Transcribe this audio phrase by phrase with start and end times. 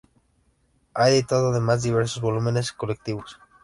[0.95, 3.39] Ha editado además diversos volúmenes colectivos.